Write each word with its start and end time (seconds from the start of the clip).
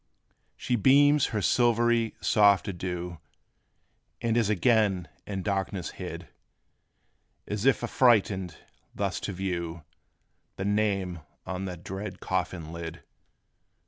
She 0.57 0.75
beams 0.75 1.27
her 1.27 1.43
silvery, 1.43 2.15
soft 2.21 2.67
adieu. 2.67 3.19
And 4.19 4.35
is 4.35 4.49
again 4.49 5.07
in 5.27 5.43
darkness 5.43 5.91
hid; 5.91 6.27
As 7.47 7.67
if 7.67 7.83
affrighted, 7.83 8.55
thus 8.95 9.19
to 9.19 9.31
view 9.31 9.83
The 10.55 10.65
name 10.65 11.19
on 11.45 11.65
that 11.65 11.83
dread 11.83 12.19
coffin 12.19 12.73
lid. 12.73 13.03